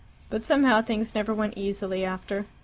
[0.31, 2.47] But somehow things never went easily after.